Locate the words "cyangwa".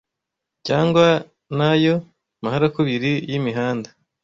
0.67-1.05